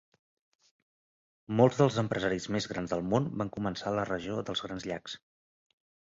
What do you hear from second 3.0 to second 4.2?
món van començar a la